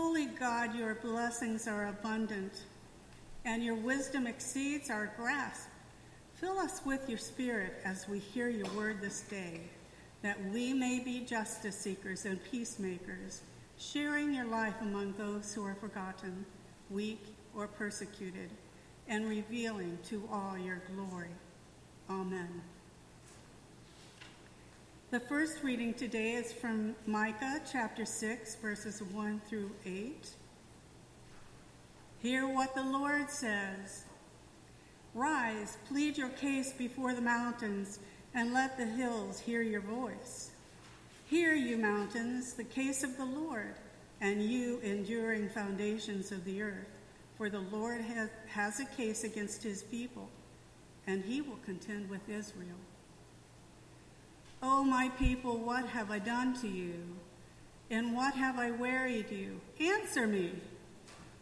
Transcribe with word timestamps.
Holy 0.00 0.26
God, 0.26 0.76
your 0.76 0.94
blessings 0.94 1.66
are 1.66 1.88
abundant, 1.88 2.52
and 3.44 3.64
your 3.64 3.74
wisdom 3.74 4.28
exceeds 4.28 4.90
our 4.90 5.12
grasp. 5.16 5.68
Fill 6.36 6.56
us 6.56 6.82
with 6.86 7.08
your 7.08 7.18
spirit 7.18 7.72
as 7.84 8.08
we 8.08 8.20
hear 8.20 8.48
your 8.48 8.68
word 8.76 9.00
this 9.00 9.22
day, 9.22 9.60
that 10.22 10.38
we 10.52 10.72
may 10.72 11.00
be 11.00 11.26
justice 11.26 11.76
seekers 11.76 12.26
and 12.26 12.38
peacemakers, 12.44 13.42
sharing 13.76 14.32
your 14.32 14.46
life 14.46 14.76
among 14.82 15.14
those 15.14 15.52
who 15.52 15.64
are 15.66 15.74
forgotten, 15.74 16.46
weak, 16.90 17.34
or 17.56 17.66
persecuted, 17.66 18.50
and 19.08 19.28
revealing 19.28 19.98
to 20.08 20.22
all 20.30 20.56
your 20.56 20.80
glory. 20.94 21.34
Amen. 22.08 22.62
The 25.10 25.20
first 25.20 25.62
reading 25.62 25.94
today 25.94 26.32
is 26.32 26.52
from 26.52 26.94
Micah 27.06 27.62
chapter 27.72 28.04
6, 28.04 28.56
verses 28.56 29.02
1 29.02 29.40
through 29.48 29.70
8. 29.86 30.28
Hear 32.18 32.46
what 32.46 32.74
the 32.74 32.82
Lord 32.82 33.30
says 33.30 34.04
Rise, 35.14 35.78
plead 35.88 36.18
your 36.18 36.28
case 36.28 36.74
before 36.74 37.14
the 37.14 37.22
mountains, 37.22 38.00
and 38.34 38.52
let 38.52 38.76
the 38.76 38.84
hills 38.84 39.40
hear 39.40 39.62
your 39.62 39.80
voice. 39.80 40.50
Hear, 41.30 41.54
you 41.54 41.78
mountains, 41.78 42.52
the 42.52 42.64
case 42.64 43.02
of 43.02 43.16
the 43.16 43.24
Lord, 43.24 43.76
and 44.20 44.42
you 44.42 44.78
enduring 44.80 45.48
foundations 45.48 46.32
of 46.32 46.44
the 46.44 46.60
earth. 46.60 46.86
For 47.38 47.48
the 47.48 47.60
Lord 47.60 48.02
has, 48.02 48.28
has 48.48 48.78
a 48.78 48.84
case 48.84 49.24
against 49.24 49.62
his 49.62 49.84
people, 49.84 50.28
and 51.06 51.24
he 51.24 51.40
will 51.40 51.60
contend 51.64 52.10
with 52.10 52.28
Israel. 52.28 52.76
O 54.60 54.80
oh, 54.80 54.84
my 54.84 55.08
people, 55.10 55.56
what 55.58 55.86
have 55.86 56.10
I 56.10 56.18
done 56.18 56.52
to 56.62 56.68
you? 56.68 56.94
And 57.90 58.14
what 58.14 58.34
have 58.34 58.58
I 58.58 58.72
wearied 58.72 59.30
you? 59.30 59.60
Answer 59.78 60.26
me. 60.26 60.52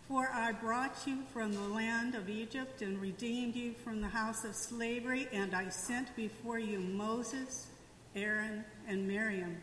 For 0.06 0.28
I 0.32 0.52
brought 0.52 1.06
you 1.06 1.22
from 1.32 1.52
the 1.52 1.60
land 1.62 2.14
of 2.14 2.28
Egypt 2.28 2.82
and 2.82 3.00
redeemed 3.00 3.56
you 3.56 3.72
from 3.72 4.02
the 4.02 4.08
house 4.08 4.44
of 4.44 4.54
slavery, 4.54 5.28
and 5.32 5.54
I 5.54 5.70
sent 5.70 6.14
before 6.14 6.58
you 6.58 6.78
Moses, 6.78 7.68
Aaron, 8.14 8.64
and 8.86 9.08
Miriam. 9.08 9.56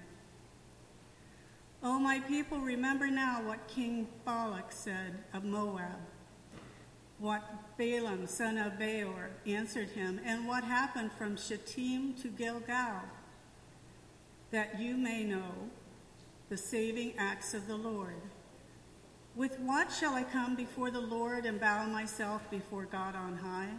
O 1.84 1.96
oh, 1.96 2.00
my 2.00 2.20
people, 2.22 2.60
remember 2.60 3.08
now 3.08 3.44
what 3.44 3.68
King 3.68 4.08
Balak 4.26 4.72
said 4.72 5.20
of 5.32 5.44
Moab, 5.44 6.00
what 7.20 7.78
Balaam, 7.78 8.26
son 8.26 8.58
of 8.58 8.80
Beor, 8.80 9.30
answered 9.46 9.90
him, 9.90 10.20
and 10.26 10.48
what 10.48 10.64
happened 10.64 11.12
from 11.14 11.38
Shittim 11.38 12.16
to 12.16 12.30
Gilgal 12.30 13.04
that 14.54 14.80
you 14.80 14.96
may 14.96 15.24
know 15.24 15.52
the 16.50 16.56
saving 16.56 17.12
acts 17.18 17.56
of 17.56 17.66
the 17.66 17.76
Lord. 17.76 18.22
With 19.36 19.58
what 19.60 19.92
shall 19.92 20.14
I 20.14 20.22
come 20.22 20.56
before 20.56 20.92
the 20.92 21.02
Lord 21.02 21.48
and 21.48 21.60
bow 21.60 21.88
myself 21.88 22.48
before 22.52 22.86
God 22.86 23.16
on 23.16 23.36
high? 23.36 23.72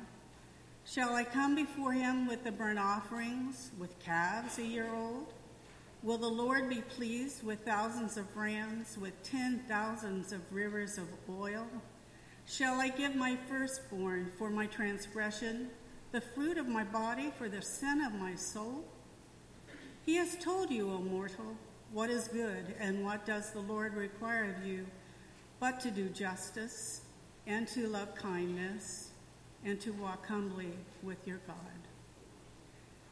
Shall 0.85 1.15
I 1.15 1.23
come 1.23 1.55
before 1.55 1.93
him 1.93 2.27
with 2.27 2.43
the 2.43 2.51
burnt 2.51 2.81
offerings, 2.81 3.71
with 3.79 3.97
calves 4.01 4.59
a 4.59 4.65
year 4.65 4.93
old? 4.93 5.33
Will 6.03 6.19
the 6.19 6.27
Lord 6.27 6.69
be 6.69 6.81
pleased 6.81 7.45
with 7.45 7.65
thousands 7.65 8.17
of 8.17 8.37
rams, 8.37 8.99
with 9.01 9.23
ten 9.23 9.63
thousands 9.69 10.33
of 10.33 10.41
rivers 10.51 10.99
of 10.99 11.07
oil? 11.31 11.69
Shall 12.49 12.81
I 12.81 12.89
give 12.89 13.15
my 13.15 13.39
firstborn 13.49 14.33
for 14.37 14.51
my 14.51 14.67
transgression, 14.67 15.69
the 16.11 16.21
fruit 16.21 16.59
of 16.59 16.67
my 16.67 16.83
body 16.83 17.31
for 17.39 17.49
the 17.49 17.63
sin 17.63 18.01
of 18.01 18.13
my 18.13 18.35
soul? 18.35 18.85
He 20.05 20.17
has 20.17 20.37
told 20.37 20.71
you, 20.71 20.91
O 20.91 20.99
mortal, 20.99 21.57
what 21.93 22.11
is 22.11 22.29
good 22.29 22.75
and 22.79 23.05
what 23.05 23.25
does 23.25 23.51
the 23.51 23.61
Lord 23.61 23.95
require 23.95 24.55
of 24.57 24.67
you, 24.67 24.87
but 25.61 25.81
to 25.81 25.91
do 25.91 26.09
justice 26.09 27.03
and 27.47 27.67
to 27.69 27.89
love 27.89 28.15
kindness 28.15 29.11
and 29.65 29.81
to 29.81 29.93
walk 29.93 30.27
humbly 30.27 30.73
with 31.03 31.27
your 31.27 31.41
God. 31.47 31.57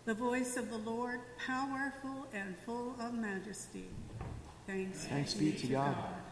The 0.04 0.14
voice 0.14 0.56
of 0.56 0.68
the 0.68 0.78
Lord, 0.78 1.20
powerful 1.46 2.26
and 2.34 2.56
full 2.66 2.96
of 3.00 3.14
majesty. 3.14 3.86
Thanks, 4.66 5.04
Thanks 5.04 5.34
be 5.34 5.52
to 5.52 5.66
God. 5.68 5.94
God. 5.94 6.31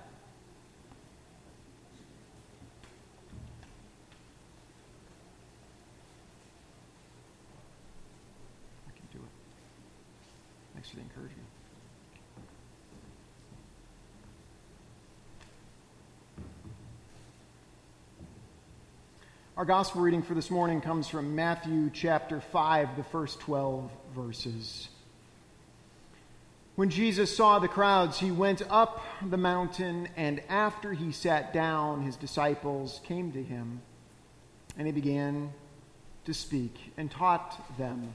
Encouragement. 10.99 11.47
Our 19.57 19.67
gospel 19.67 20.01
reading 20.01 20.23
for 20.23 20.33
this 20.33 20.51
morning 20.51 20.81
comes 20.81 21.07
from 21.07 21.35
Matthew 21.35 21.91
chapter 21.93 22.41
5, 22.41 22.97
the 22.97 23.05
first 23.05 23.41
12 23.41 23.91
verses. 24.15 24.89
When 26.77 26.89
Jesus 26.89 27.37
saw 27.37 27.59
the 27.59 27.69
crowds, 27.69 28.19
he 28.19 28.31
went 28.31 28.63
up 28.71 29.05
the 29.23 29.37
mountain, 29.37 30.09
and 30.17 30.41
after 30.49 30.95
he 30.95 31.13
sat 31.13 31.53
down, 31.53 32.05
his 32.05 32.17
disciples 32.17 33.03
came 33.05 33.33
to 33.33 33.43
him, 33.43 33.83
and 34.79 34.87
he 34.87 34.93
began 34.95 35.53
to 36.25 36.33
speak 36.33 36.95
and 36.97 37.11
taught 37.11 37.77
them 37.77 38.15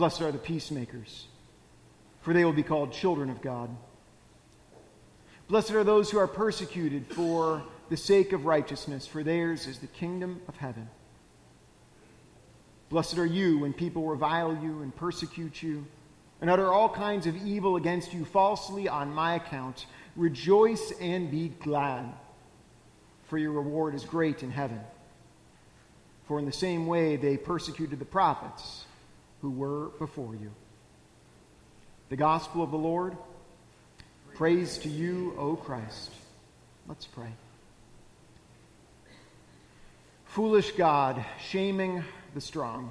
Blessed 0.00 0.22
are 0.22 0.32
the 0.32 0.38
peacemakers, 0.38 1.26
for 2.22 2.32
they 2.32 2.42
will 2.42 2.54
be 2.54 2.62
called 2.62 2.90
children 2.90 3.28
of 3.28 3.42
God. 3.42 3.68
Blessed 5.46 5.72
are 5.72 5.84
those 5.84 6.10
who 6.10 6.16
are 6.16 6.26
persecuted 6.26 7.06
for 7.06 7.62
the 7.90 7.98
sake 7.98 8.32
of 8.32 8.46
righteousness, 8.46 9.06
for 9.06 9.22
theirs 9.22 9.66
is 9.66 9.78
the 9.78 9.86
kingdom 9.86 10.40
of 10.48 10.56
heaven. 10.56 10.88
Blessed 12.88 13.18
are 13.18 13.26
you 13.26 13.58
when 13.58 13.74
people 13.74 14.06
revile 14.06 14.54
you 14.54 14.80
and 14.80 14.96
persecute 14.96 15.62
you 15.62 15.84
and 16.40 16.48
utter 16.48 16.72
all 16.72 16.88
kinds 16.88 17.26
of 17.26 17.36
evil 17.36 17.76
against 17.76 18.14
you 18.14 18.24
falsely 18.24 18.88
on 18.88 19.12
my 19.12 19.34
account. 19.34 19.84
Rejoice 20.16 20.94
and 20.98 21.30
be 21.30 21.50
glad, 21.60 22.10
for 23.28 23.36
your 23.36 23.52
reward 23.52 23.94
is 23.94 24.06
great 24.06 24.42
in 24.42 24.50
heaven. 24.50 24.80
For 26.26 26.38
in 26.38 26.46
the 26.46 26.52
same 26.52 26.86
way 26.86 27.16
they 27.16 27.36
persecuted 27.36 27.98
the 27.98 28.06
prophets 28.06 28.86
who 29.42 29.50
were 29.50 29.88
before 29.98 30.34
you. 30.34 30.50
The 32.08 32.16
gospel 32.16 32.62
of 32.62 32.70
the 32.70 32.76
Lord. 32.76 33.16
Praise 34.34 34.78
to 34.78 34.88
you, 34.88 35.34
O 35.38 35.56
Christ. 35.56 36.10
Let's 36.88 37.06
pray. 37.06 37.32
Foolish 40.26 40.72
God, 40.72 41.24
shaming 41.48 42.04
the 42.34 42.40
strong. 42.40 42.90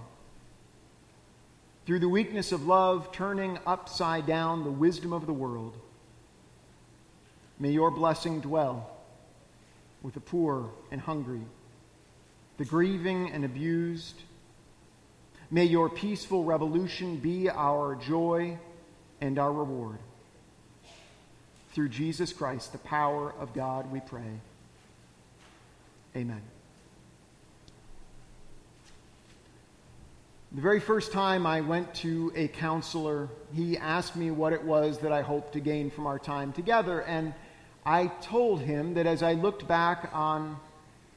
Through 1.86 2.00
the 2.00 2.10
weakness 2.10 2.52
of 2.52 2.68
love, 2.68 3.12
turning 3.12 3.58
upside 3.66 4.26
down 4.26 4.64
the 4.64 4.72
wisdom 4.72 5.14
of 5.14 5.26
the 5.26 5.34
world. 5.34 5.76
May 7.60 7.72
your 7.72 7.92
blessing 7.92 8.42
dwell 8.42 8.92
with 10.02 10.14
the 10.14 10.20
poor 10.20 10.70
and 10.92 11.02
hungry, 11.02 11.42
the 12.58 12.66
grieving 12.66 13.32
and 13.32 13.44
abused 13.44 14.22
May 15.52 15.66
your 15.66 15.90
peaceful 15.90 16.44
revolution 16.44 17.18
be 17.18 17.50
our 17.50 17.96
joy 17.96 18.58
and 19.20 19.40
our 19.40 19.52
reward. 19.52 19.98
Through 21.74 21.90
Jesus 21.90 22.34
Christ, 22.34 22.72
the 22.72 22.78
power 22.80 23.34
of 23.40 23.54
God, 23.54 23.92
we 23.92 24.00
pray. 24.00 24.42
Amen. 26.16 26.42
The 30.52 30.62
very 30.62 30.80
first 30.80 31.12
time 31.12 31.46
I 31.46 31.62
went 31.62 31.94
to 31.96 32.32
a 32.36 32.48
counselor, 32.48 33.30
he 33.54 33.78
asked 33.78 34.16
me 34.16 34.32
what 34.32 34.52
it 34.52 34.64
was 34.64 34.98
that 35.00 35.12
I 35.12 35.22
hoped 35.22 35.54
to 35.54 35.60
gain 35.60 35.92
from 35.92 36.08
our 36.08 36.18
time 36.18 36.54
together. 36.54 37.02
And 37.02 37.36
I 37.86 38.08
told 38.22 38.62
him 38.62 38.96
that 38.96 39.06
as 39.06 39.22
I 39.22 39.34
looked 39.34 39.68
back 39.68 40.10
on 40.12 40.58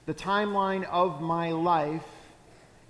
the 0.05 0.12
timeline 0.12 0.84
of 0.84 1.23
my 1.23 1.50
life, 1.50 2.05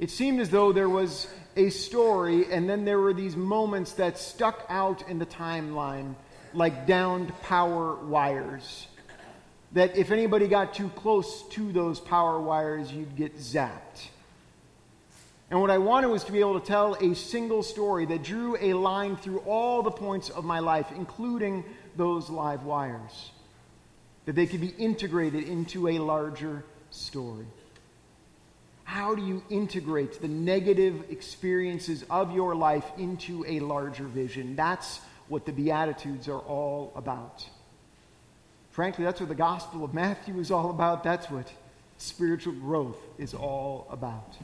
it 0.03 0.11
seemed 0.11 0.41
as 0.41 0.51
though 0.51 0.73
there 0.73 0.89
was 0.89 1.29
a 1.55 1.71
story, 1.71 2.53
and 2.53 2.69
then 2.69 2.85
there 2.85 2.99
were 2.99 3.15
these 3.15 3.37
moments 3.37 3.93
that 3.93 4.19
stuck 4.19 4.67
out 4.69 5.09
in 5.09 5.21
the 5.21 5.27
timeline 5.27 6.17
like 6.55 6.89
downed 6.89 7.33
power 7.43 7.95
wires. 7.95 8.89
that 9.71 9.97
if 9.97 10.11
anybody 10.11 10.49
got 10.49 10.75
too 10.75 10.89
close 10.97 11.47
to 11.51 11.71
those 11.71 12.01
power 12.01 12.41
wires, 12.41 12.93
you'd 12.93 13.15
get 13.17 13.39
zapped. 13.39 14.09
And 15.53 15.61
what 15.61 15.71
I 15.71 15.79
wanted 15.79 16.09
was 16.09 16.25
to 16.25 16.33
be 16.33 16.41
able 16.41 16.59
to 16.59 16.67
tell 16.67 16.97
a 16.97 17.15
single 17.15 17.63
story 17.63 18.05
that 18.07 18.25
drew 18.25 18.57
a 18.61 18.75
line 18.75 19.17
through 19.17 19.39
all 19.47 19.85
the 19.85 19.93
points 19.93 20.31
of 20.31 20.45
my 20.45 20.59
life, 20.59 20.89
including 20.97 21.63
those 21.97 22.29
live 22.29 22.65
wires, 22.65 23.31
that 24.27 24.35
they 24.35 24.47
could 24.47 24.61
be 24.61 24.75
integrated 24.79 25.45
into 25.45 25.87
a 25.87 26.01
larger 26.01 26.65
story. 26.91 27.47
How 28.93 29.15
do 29.15 29.25
you 29.25 29.43
integrate 29.49 30.21
the 30.21 30.29
negative 30.29 31.11
experiences 31.11 32.05
of 32.11 32.35
your 32.35 32.55
life 32.55 32.85
into 32.99 33.43
a 33.49 33.59
larger 33.61 34.05
vision? 34.05 34.55
That's 34.55 35.01
what 35.29 35.47
the 35.47 35.53
Beatitudes 35.53 36.29
are 36.29 36.41
all 36.41 36.93
about. 36.95 37.49
Frankly, 38.71 39.07
that's 39.07 39.19
what 39.19 39.31
the 39.31 39.35
Gospel 39.35 39.83
of 39.83 39.95
Matthew 39.95 40.39
is 40.41 40.51
all 40.51 40.69
about. 40.69 41.05
That's 41.05 41.31
what 41.31 41.51
spiritual 41.97 42.53
growth 42.53 42.99
is 43.17 43.33
all 43.33 43.87
about. 43.91 44.37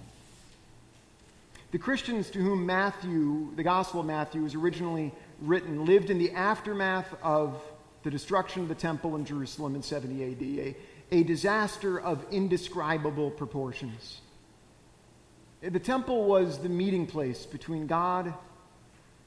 The 1.73 1.79
Christians 1.79 2.31
to 2.31 2.39
whom 2.39 2.65
Matthew, 2.65 3.55
the 3.55 3.62
Gospel 3.62 4.00
of 4.00 4.06
Matthew, 4.06 4.45
was 4.45 4.55
originally 4.55 5.12
written 5.43 5.85
lived 5.85 6.09
in 6.09 6.17
the 6.17 6.33
aftermath 6.33 7.15
of 7.23 7.62
the 8.03 8.11
destruction 8.11 8.62
of 8.62 8.71
the 8.71 8.75
temple 8.75 9.15
in 9.15 9.27
Jerusalem 9.27 9.75
in 9.75 9.83
70 9.83 10.25
AD, 10.25 10.43
a, 10.43 10.77
a 11.21 11.23
disaster 11.23 12.00
of 12.00 12.25
indescribable 12.31 13.31
proportions. 13.31 14.23
The 15.60 15.81
temple 15.81 16.25
was 16.25 16.58
the 16.58 16.69
meeting 16.69 17.06
place 17.06 17.44
between 17.44 17.87
God 17.87 18.32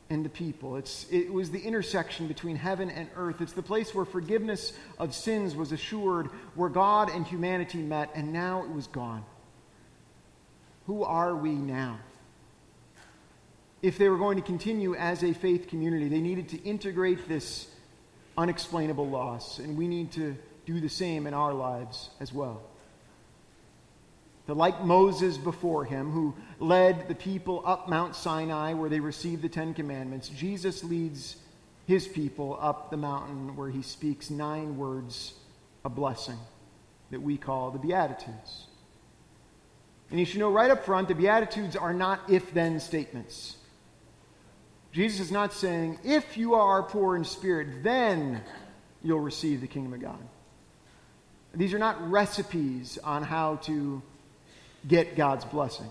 and 0.09 0.23
the 0.23 0.29
people. 0.29 0.77
It's, 0.77 1.05
it 1.11 1.31
was 1.31 1.51
the 1.51 1.59
intersection 1.59 2.27
between 2.27 2.55
heaven 2.55 2.89
and 2.89 3.09
earth. 3.15 3.41
It's 3.41 3.51
the 3.51 3.61
place 3.61 3.93
where 3.93 4.05
forgiveness 4.05 4.73
of 4.97 5.13
sins 5.13 5.55
was 5.55 5.71
assured, 5.73 6.27
where 6.55 6.69
God 6.69 7.09
and 7.09 7.25
humanity 7.25 7.79
met, 7.79 8.11
and 8.15 8.31
now 8.31 8.63
it 8.63 8.69
was 8.69 8.87
gone. 8.87 9.25
Who 10.87 11.03
are 11.03 11.35
we 11.35 11.51
now? 11.51 11.99
If 13.81 13.97
they 13.97 14.09
were 14.09 14.17
going 14.17 14.37
to 14.37 14.43
continue 14.43 14.95
as 14.95 15.23
a 15.23 15.33
faith 15.33 15.67
community, 15.67 16.07
they 16.07 16.21
needed 16.21 16.49
to 16.49 16.61
integrate 16.63 17.27
this 17.27 17.67
unexplainable 18.37 19.09
loss, 19.09 19.59
and 19.59 19.77
we 19.77 19.87
need 19.87 20.11
to 20.13 20.37
do 20.65 20.79
the 20.79 20.89
same 20.89 21.27
in 21.27 21.33
our 21.33 21.53
lives 21.53 22.09
as 22.19 22.31
well 22.31 22.61
like 24.57 24.83
Moses 24.83 25.37
before 25.37 25.85
him, 25.85 26.11
who 26.11 26.35
led 26.59 27.07
the 27.07 27.15
people 27.15 27.61
up 27.65 27.87
Mount 27.87 28.15
Sinai 28.15 28.73
where 28.73 28.89
they 28.89 28.99
received 28.99 29.41
the 29.41 29.49
Ten 29.49 29.73
Commandments, 29.73 30.29
Jesus 30.29 30.83
leads 30.83 31.37
his 31.85 32.07
people 32.07 32.57
up 32.59 32.89
the 32.89 32.97
mountain 32.97 33.55
where 33.55 33.69
he 33.69 33.81
speaks 33.81 34.29
nine 34.29 34.77
words 34.77 35.33
of 35.83 35.95
blessing 35.95 36.37
that 37.11 37.21
we 37.21 37.37
call 37.37 37.71
the 37.71 37.79
Beatitudes. 37.79 38.67
And 40.09 40.19
you 40.19 40.25
should 40.25 40.39
know 40.39 40.51
right 40.51 40.71
up 40.71 40.85
front 40.85 41.07
the 41.07 41.15
Beatitudes 41.15 41.75
are 41.75 41.93
not 41.93 42.29
if 42.29 42.53
then 42.53 42.79
statements. 42.79 43.57
Jesus 44.91 45.21
is 45.21 45.31
not 45.31 45.53
saying, 45.53 45.99
if 46.03 46.35
you 46.35 46.53
are 46.55 46.83
poor 46.83 47.15
in 47.15 47.23
spirit, 47.23 47.83
then 47.83 48.41
you'll 49.03 49.21
receive 49.21 49.61
the 49.61 49.67
kingdom 49.67 49.93
of 49.93 50.01
God. 50.01 50.19
These 51.53 51.73
are 51.73 51.79
not 51.79 52.09
recipes 52.09 52.97
on 53.03 53.23
how 53.23 53.55
to 53.57 54.01
get 54.87 55.15
God's 55.15 55.45
blessing. 55.45 55.89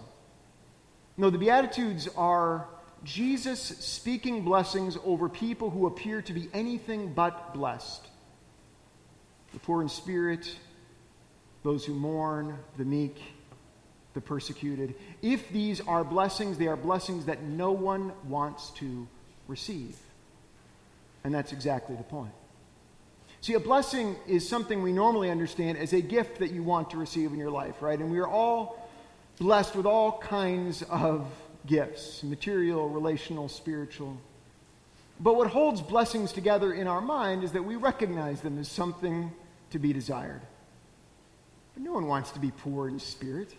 No, 1.16 1.30
the 1.30 1.38
Beatitudes 1.38 2.08
are 2.16 2.66
Jesus 3.04 3.60
speaking 3.60 4.42
blessings 4.42 4.98
over 5.04 5.28
people 5.28 5.70
who 5.70 5.86
appear 5.86 6.22
to 6.22 6.32
be 6.32 6.48
anything 6.52 7.12
but 7.12 7.54
blessed 7.54 8.06
the 9.52 9.58
poor 9.58 9.82
in 9.82 9.88
spirit, 9.88 10.54
those 11.64 11.84
who 11.84 11.92
mourn, 11.92 12.56
the 12.78 12.84
meek, 12.84 13.20
the 14.14 14.20
persecuted. 14.20 14.94
If 15.22 15.50
these 15.50 15.80
are 15.80 16.04
blessings, 16.04 16.58
they 16.58 16.68
are 16.68 16.76
blessings 16.76 17.26
that 17.26 17.42
no 17.42 17.72
one 17.72 18.12
wants 18.28 18.70
to 18.76 19.06
receive. 19.48 19.96
And 21.24 21.34
that's 21.34 21.52
exactly 21.52 21.96
the 21.96 22.04
point. 22.04 22.32
See, 23.40 23.54
a 23.54 23.60
blessing 23.60 24.16
is 24.26 24.48
something 24.48 24.82
we 24.82 24.92
normally 24.92 25.30
understand 25.30 25.78
as 25.78 25.92
a 25.92 26.00
gift 26.00 26.38
that 26.40 26.50
you 26.50 26.62
want 26.62 26.90
to 26.90 26.98
receive 26.98 27.32
in 27.32 27.38
your 27.38 27.50
life, 27.50 27.80
right? 27.80 27.98
And 27.98 28.10
we 28.10 28.18
are 28.18 28.28
all 28.28 28.79
blessed 29.40 29.74
with 29.74 29.86
all 29.86 30.18
kinds 30.18 30.82
of 30.82 31.26
gifts 31.66 32.22
material, 32.22 32.88
relational, 32.88 33.48
spiritual. 33.48 34.16
But 35.18 35.34
what 35.34 35.48
holds 35.48 35.80
blessings 35.80 36.32
together 36.32 36.72
in 36.72 36.86
our 36.86 37.00
mind 37.00 37.42
is 37.42 37.52
that 37.52 37.64
we 37.64 37.76
recognize 37.76 38.42
them 38.42 38.58
as 38.58 38.68
something 38.68 39.32
to 39.70 39.78
be 39.78 39.92
desired. 39.92 40.42
But 41.74 41.82
no 41.82 41.92
one 41.92 42.06
wants 42.06 42.30
to 42.32 42.38
be 42.38 42.50
poor 42.50 42.88
in 42.88 42.98
spirit. 42.98 43.54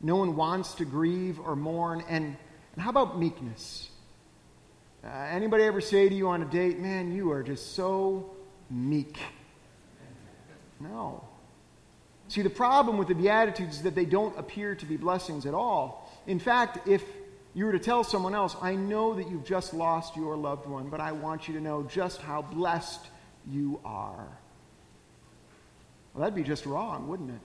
No 0.00 0.16
one 0.16 0.36
wants 0.36 0.74
to 0.74 0.84
grieve 0.84 1.40
or 1.40 1.56
mourn. 1.56 2.04
And, 2.08 2.36
and 2.74 2.82
how 2.82 2.90
about 2.90 3.18
meekness? 3.18 3.88
Uh, 5.04 5.08
anybody 5.08 5.64
ever 5.64 5.80
say 5.80 6.08
to 6.08 6.14
you 6.14 6.28
on 6.28 6.42
a 6.42 6.44
date, 6.44 6.78
man, 6.78 7.12
you 7.12 7.30
are 7.30 7.42
just 7.42 7.74
so 7.74 8.30
meek? 8.68 9.18
No. 10.80 11.24
See, 12.28 12.42
the 12.42 12.50
problem 12.50 12.98
with 12.98 13.08
the 13.08 13.14
Beatitudes 13.14 13.76
is 13.76 13.82
that 13.82 13.94
they 13.94 14.04
don't 14.04 14.36
appear 14.38 14.74
to 14.74 14.86
be 14.86 14.96
blessings 14.96 15.46
at 15.46 15.54
all. 15.54 16.10
In 16.26 16.38
fact, 16.38 16.86
if 16.88 17.02
you 17.54 17.64
were 17.64 17.72
to 17.72 17.78
tell 17.78 18.04
someone 18.04 18.34
else, 18.34 18.56
I 18.60 18.74
know 18.74 19.14
that 19.14 19.30
you've 19.30 19.44
just 19.44 19.72
lost 19.72 20.16
your 20.16 20.36
loved 20.36 20.66
one, 20.66 20.88
but 20.88 21.00
I 21.00 21.12
want 21.12 21.48
you 21.48 21.54
to 21.54 21.60
know 21.60 21.84
just 21.84 22.20
how 22.20 22.42
blessed 22.42 23.00
you 23.48 23.80
are. 23.84 24.26
Well, 26.12 26.20
that'd 26.20 26.34
be 26.34 26.42
just 26.42 26.66
wrong, 26.66 27.08
wouldn't 27.08 27.30
it? 27.30 27.40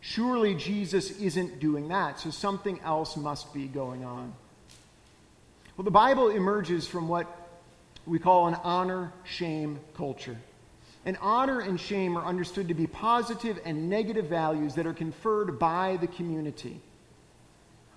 Surely 0.00 0.54
Jesus 0.54 1.10
isn't 1.18 1.60
doing 1.60 1.88
that, 1.88 2.20
so 2.20 2.30
something 2.30 2.80
else 2.80 3.16
must 3.16 3.52
be 3.52 3.66
going 3.66 4.04
on. 4.04 4.32
Well, 5.76 5.84
the 5.84 5.90
Bible 5.90 6.28
emerges 6.28 6.86
from 6.86 7.08
what 7.08 7.26
we 8.06 8.18
call 8.18 8.48
an 8.48 8.54
honor 8.64 9.12
shame 9.24 9.80
culture. 9.96 10.36
And 11.04 11.16
honor 11.20 11.60
and 11.60 11.80
shame 11.80 12.18
are 12.18 12.24
understood 12.24 12.68
to 12.68 12.74
be 12.74 12.86
positive 12.86 13.60
and 13.64 13.88
negative 13.88 14.26
values 14.26 14.74
that 14.74 14.86
are 14.86 14.92
conferred 14.92 15.58
by 15.58 15.96
the 16.00 16.06
community. 16.06 16.80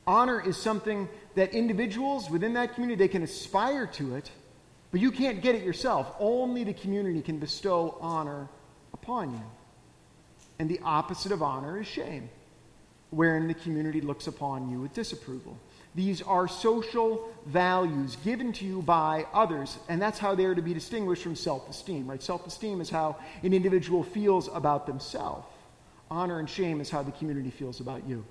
Honor 0.07 0.41
is 0.41 0.57
something 0.57 1.09
that 1.35 1.53
individuals 1.53 2.29
within 2.29 2.53
that 2.53 2.73
community 2.73 2.97
they 2.97 3.07
can 3.07 3.23
aspire 3.23 3.87
to 3.87 4.15
it, 4.15 4.31
but 4.91 4.99
you 4.99 5.11
can't 5.11 5.41
get 5.41 5.55
it 5.55 5.63
yourself. 5.63 6.15
Only 6.19 6.63
the 6.63 6.73
community 6.73 7.21
can 7.21 7.37
bestow 7.37 7.97
honor 8.01 8.47
upon 8.93 9.33
you. 9.33 9.43
And 10.59 10.69
the 10.69 10.79
opposite 10.83 11.31
of 11.31 11.41
honor 11.41 11.79
is 11.79 11.87
shame, 11.87 12.29
wherein 13.09 13.47
the 13.47 13.53
community 13.53 14.01
looks 14.01 14.27
upon 14.27 14.69
you 14.69 14.81
with 14.81 14.93
disapproval. 14.93 15.57
These 15.93 16.21
are 16.21 16.47
social 16.47 17.29
values 17.45 18.15
given 18.23 18.53
to 18.53 18.65
you 18.65 18.81
by 18.81 19.25
others, 19.33 19.77
and 19.89 20.01
that's 20.01 20.19
how 20.19 20.35
they 20.35 20.45
are 20.45 20.55
to 20.55 20.61
be 20.61 20.73
distinguished 20.73 21.23
from 21.23 21.35
self 21.35 21.69
esteem, 21.69 22.07
right? 22.07 22.21
Self 22.23 22.47
esteem 22.47 22.79
is 22.79 22.89
how 22.89 23.17
an 23.43 23.53
individual 23.53 24.03
feels 24.03 24.47
about 24.53 24.87
themselves. 24.87 25.45
Honor 26.09 26.39
and 26.39 26.49
shame 26.49 26.81
is 26.81 26.89
how 26.89 27.03
the 27.03 27.11
community 27.11 27.49
feels 27.49 27.79
about 27.79 28.07
you. 28.07 28.25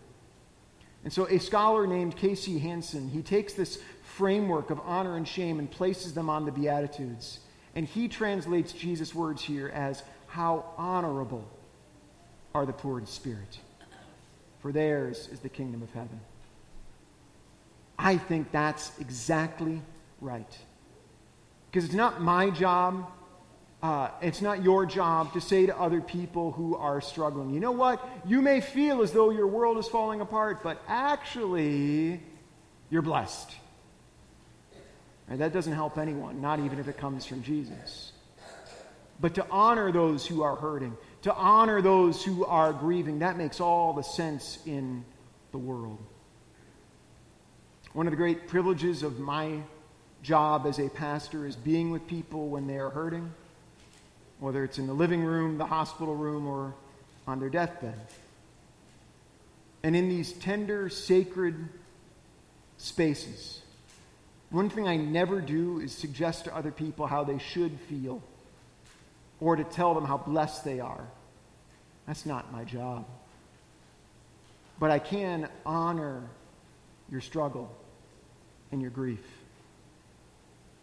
And 1.05 1.13
so, 1.13 1.27
a 1.27 1.39
scholar 1.39 1.87
named 1.87 2.17
K.C. 2.17 2.59
Hanson, 2.59 3.09
he 3.09 3.23
takes 3.23 3.55
this 3.55 3.79
framework 4.03 4.71
of 4.71 4.81
honor 4.85 5.17
and 5.17 5.27
shame 5.27 5.59
and 5.59 5.71
places 5.71 6.15
them 6.15 6.29
on 6.29 6.45
the 6.45 6.53
Beatitudes. 6.53 7.41
And 7.75 7.87
he 7.87 8.09
translates 8.09 8.73
Jesus' 8.73 9.15
words 9.15 9.43
here 9.43 9.69
as, 9.69 10.03
How 10.27 10.65
honorable 10.77 11.49
are 12.55 12.67
the 12.67 12.73
poor 12.73 12.99
in 12.99 13.07
spirit, 13.07 13.59
for 14.61 14.73
theirs 14.73 15.29
is 15.33 15.41
the 15.41 15.49
kingdom 15.49 15.83
of 15.83 15.91
heaven. 15.93 16.21
I 18.03 18.17
think 18.17 18.51
that's 18.51 18.99
exactly 18.99 19.83
right. 20.23 20.59
Because 21.71 21.85
it's 21.85 21.95
not 21.95 22.23
my 22.23 22.49
job, 22.49 23.13
uh, 23.83 24.09
it's 24.23 24.41
not 24.41 24.65
your 24.65 24.87
job 24.87 25.35
to 25.35 25.41
say 25.41 25.67
to 25.67 25.79
other 25.79 26.01
people 26.01 26.53
who 26.53 26.77
are 26.77 27.03
struggling, 27.03 27.51
you 27.51 27.61
know 27.61 27.73
what? 27.73 28.07
You 28.27 28.41
may 28.41 28.63
feel 28.63 29.03
as 29.03 29.13
though 29.13 29.29
your 29.29 29.47
world 29.47 29.77
is 29.77 29.87
falling 29.87 30.23
apart, 30.23 30.63
but 30.63 30.81
actually, 30.89 32.23
you're 32.89 33.03
blessed. 33.03 33.55
And 35.29 35.39
that 35.41 35.53
doesn't 35.53 35.75
help 35.75 35.99
anyone, 35.99 36.41
not 36.41 36.59
even 36.59 36.79
if 36.79 36.89
it 36.89 36.97
comes 36.97 37.27
from 37.27 37.43
Jesus. 37.43 38.13
But 39.21 39.35
to 39.35 39.47
honor 39.51 39.93
those 39.93 40.27
who 40.27 40.43
are 40.43 40.57
hurting, 40.57 40.97
to 41.23 41.35
honor 41.35 41.83
those 41.83 42.25
who 42.25 42.47
are 42.47 42.73
grieving, 42.73 43.19
that 43.19 43.37
makes 43.37 43.61
all 43.61 43.93
the 43.93 44.03
sense 44.03 44.59
in 44.65 45.05
the 45.53 45.59
world. 45.59 45.99
One 47.93 48.07
of 48.07 48.13
the 48.13 48.17
great 48.17 48.47
privileges 48.47 49.03
of 49.03 49.19
my 49.19 49.61
job 50.23 50.67
as 50.67 50.79
a 50.79 50.89
pastor 50.89 51.47
is 51.47 51.57
being 51.57 51.91
with 51.91 52.07
people 52.07 52.49
when 52.49 52.67
they 52.67 52.79
are 52.79 52.91
hurting, 52.91 53.33
whether 54.39 54.63
it's 54.65 54.79
in 54.79 54.87
the 54.87 54.93
living 54.93 55.25
room, 55.25 55.59
the 55.59 55.67
hospital 55.67 56.15
room, 56.15 56.47
or 56.47 56.75
on 57.27 57.41
their 57.41 57.49
deathbed. 57.49 57.99
And 59.83 59.97
in 59.97 60.09
these 60.09 60.33
tender, 60.33 60.89
sacred 60.89 61.69
spaces, 62.77 63.63
one 64.51 64.69
thing 64.69 64.87
I 64.87 64.97
never 64.97 65.41
do 65.41 65.81
is 65.81 65.93
suggest 65.93 66.45
to 66.45 66.55
other 66.55 66.71
people 66.71 67.07
how 67.07 67.25
they 67.25 67.39
should 67.39 67.79
feel. 67.89 68.23
or 69.41 69.57
to 69.57 69.65
tell 69.65 69.95
them 69.95 70.05
how 70.05 70.19
blessed 70.19 70.65
they 70.65 70.81
are. 70.81 71.07
That's 72.07 72.27
not 72.27 72.53
my 72.53 72.65
job. 72.65 73.07
But 74.79 74.91
I 74.91 74.99
can 74.99 75.49
honor 75.65 76.23
your 77.11 77.21
struggle 77.21 77.71
and 78.73 78.81
your 78.81 78.91
grief. 78.91 79.25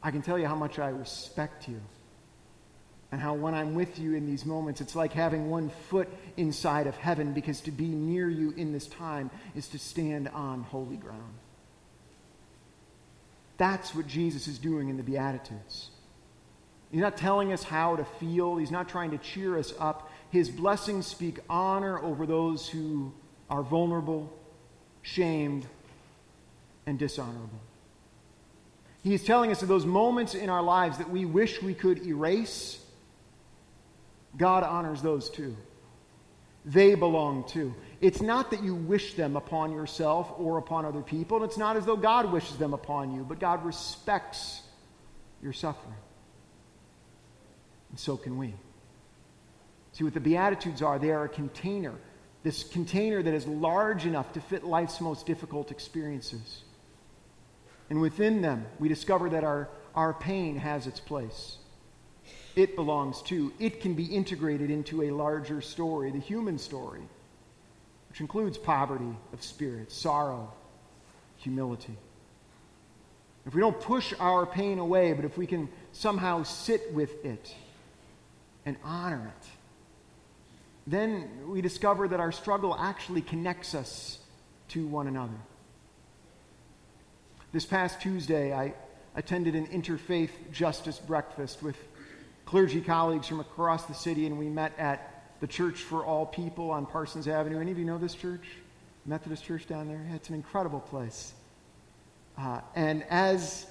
I 0.04 0.12
can 0.12 0.22
tell 0.22 0.38
you 0.38 0.48
how 0.48 0.56
much 0.56 0.80
I 0.80 0.90
respect 0.90 1.68
you. 1.68 1.82
And 3.12 3.22
how 3.22 3.36
when 3.36 3.54
I'm 3.54 3.74
with 3.74 4.00
you 4.00 4.16
in 4.16 4.26
these 4.26 4.46
moments, 4.46 4.82
it's 4.82 4.96
like 4.96 5.14
having 5.14 5.50
one 5.50 5.70
foot 5.90 6.10
inside 6.36 6.88
of 6.88 6.96
heaven 6.98 7.34
because 7.34 7.62
to 7.62 7.72
be 7.72 7.88
near 7.88 8.30
you 8.30 8.54
in 8.58 8.74
this 8.74 8.86
time 8.88 9.32
is 9.56 9.70
to 9.70 9.80
stand 9.80 10.28
on 10.30 10.64
holy 10.64 10.98
ground. 10.98 11.34
That's 13.58 13.96
what 13.96 14.08
Jesus 14.08 14.48
is 14.48 14.60
doing 14.60 14.90
in 14.90 14.98
the 14.98 15.04
Beatitudes. 15.04 15.90
He's 16.92 17.02
not 17.02 17.18
telling 17.18 17.52
us 17.52 17.64
how 17.64 17.96
to 17.96 18.06
feel, 18.20 18.58
He's 18.58 18.72
not 18.72 18.88
trying 18.88 19.12
to 19.12 19.18
cheer 19.18 19.58
us 19.58 19.74
up. 19.80 20.12
His 20.30 20.50
blessings 20.50 21.08
speak 21.08 21.40
honor 21.50 22.00
over 22.00 22.26
those 22.26 22.68
who 22.68 23.14
are 23.50 23.64
vulnerable, 23.64 24.32
shamed, 25.02 25.66
and 26.88 26.98
dishonorable. 26.98 27.60
He 29.04 29.14
is 29.14 29.24
telling 29.24 29.52
us 29.52 29.60
that 29.60 29.68
those 29.68 29.86
moments 29.86 30.34
in 30.34 30.50
our 30.50 30.64
lives 30.64 30.98
that 30.98 31.10
we 31.10 31.26
wish 31.26 31.62
we 31.62 31.76
could 31.76 32.06
erase, 32.06 32.84
God 34.36 34.64
honors 34.64 35.02
those 35.02 35.30
too. 35.30 35.56
They 36.66 36.96
belong 36.96 37.46
too. 37.48 37.74
It's 38.02 38.22
not 38.22 38.52
that 38.52 38.64
you 38.64 38.76
wish 38.76 39.14
them 39.14 39.38
upon 39.38 39.72
yourself 39.72 40.34
or 40.38 40.58
upon 40.58 40.86
other 40.86 41.02
people, 41.02 41.38
and 41.38 41.46
it's 41.46 41.58
not 41.58 41.78
as 41.78 41.86
though 41.86 41.96
God 41.96 42.32
wishes 42.32 42.58
them 42.58 42.74
upon 42.74 43.16
you, 43.16 43.24
but 43.24 43.40
God 43.40 43.64
respects 43.64 44.62
your 45.42 45.54
suffering. 45.54 45.96
And 47.90 48.00
so 48.00 48.18
can 48.18 48.38
we. 48.38 48.54
See 49.94 50.04
what 50.04 50.14
the 50.14 50.20
Beatitudes 50.20 50.82
are? 50.82 51.00
They 51.00 51.12
are 51.12 51.24
a 51.24 51.30
container, 51.30 51.94
this 52.44 52.64
container 52.64 53.24
that 53.24 53.34
is 53.34 53.48
large 53.48 54.06
enough 54.06 54.34
to 54.34 54.42
fit 54.42 54.66
life's 54.66 55.00
most 55.00 55.26
difficult 55.26 55.72
experiences. 55.72 56.64
And 57.90 58.02
within 58.02 58.42
them, 58.42 58.66
we 58.80 58.90
discover 58.90 59.30
that 59.30 59.44
our, 59.44 59.70
our 59.96 60.14
pain 60.14 60.58
has 60.58 60.88
its 60.88 61.00
place. 61.00 61.58
It 62.56 62.76
belongs 62.76 63.22
to, 63.24 63.54
it 63.60 63.82
can 63.82 63.94
be 63.94 64.06
integrated 64.06 64.70
into 64.72 65.04
a 65.04 65.12
larger 65.12 65.62
story, 65.62 66.12
the 66.12 66.20
human 66.20 66.58
story, 66.58 67.04
which 68.10 68.20
includes 68.20 68.58
poverty 68.58 69.16
of 69.32 69.44
spirit, 69.44 69.92
sorrow, 69.92 70.52
humility. 71.38 71.96
If 73.46 73.54
we 73.54 73.62
don't 73.62 73.80
push 73.80 74.14
our 74.20 74.46
pain 74.46 74.80
away, 74.80 75.14
but 75.14 75.24
if 75.24 75.38
we 75.38 75.48
can 75.48 75.70
somehow 75.94 76.44
sit 76.44 76.94
with 76.94 77.24
it 77.24 77.56
and 78.66 78.76
honor 78.84 79.32
it, 79.38 79.48
then 80.86 81.30
we 81.48 81.62
discover 81.62 82.08
that 82.08 82.20
our 82.20 82.32
struggle 82.32 82.76
actually 82.78 83.22
connects 83.22 83.76
us 83.76 84.20
to 84.70 84.86
one 84.88 85.08
another. 85.08 85.38
This 87.58 87.66
past 87.66 88.00
Tuesday, 88.00 88.54
I 88.54 88.76
attended 89.16 89.56
an 89.56 89.66
interfaith 89.70 90.30
justice 90.52 91.00
breakfast 91.00 91.64
with 91.64 91.76
clergy 92.46 92.82
colleagues 92.82 93.26
from 93.28 93.40
across 93.40 93.86
the 93.86 93.96
city, 93.96 94.28
and 94.28 94.38
we 94.38 94.48
met 94.48 94.74
at 94.78 95.24
the 95.40 95.48
Church 95.48 95.78
for 95.80 96.06
All 96.06 96.28
People 96.28 96.70
on 96.70 96.86
Parsons 96.86 97.28
Avenue. 97.28 97.60
Any 97.60 97.72
of 97.72 97.80
you 97.80 97.86
know 97.86 97.98
this 97.98 98.14
church? 98.14 98.44
Methodist 99.08 99.44
Church 99.44 99.66
down 99.66 99.88
there? 99.88 100.06
It's 100.14 100.30
an 100.30 100.36
incredible 100.36 100.82
place. 100.82 101.34
Uh, 102.38 102.62
and 102.76 103.04
as 103.10 103.66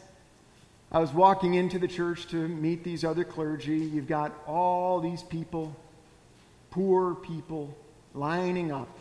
I 0.91 0.99
was 0.99 1.13
walking 1.13 1.55
into 1.55 1.79
the 1.79 1.87
church 1.87 2.27
to 2.31 2.49
meet 2.49 2.83
these 2.83 3.05
other 3.05 3.23
clergy, 3.23 3.79
you've 3.79 4.09
got 4.09 4.35
all 4.49 4.99
these 4.99 5.23
people, 5.23 5.77
poor 6.73 7.15
people, 7.15 7.73
lining 8.15 8.73
up 8.73 8.99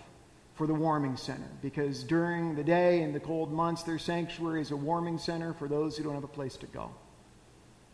for 0.55 0.65
the 0.65 0.73
warming 0.73 1.17
center 1.17 1.49
because 1.61 2.03
during 2.03 2.55
the 2.55 2.63
day 2.63 3.01
in 3.01 3.11
the 3.11 3.19
cold 3.19 3.51
months, 3.51 3.83
their 3.83 3.99
sanctuary 3.99 4.61
is 4.61 4.71
a 4.71 4.75
warming 4.75 5.17
center 5.17 5.53
for 5.53 5.67
those 5.67 5.97
who 5.97 6.03
don't 6.03 6.15
have 6.15 6.23
a 6.23 6.27
place 6.27 6.55
to 6.57 6.65
go. 6.67 6.89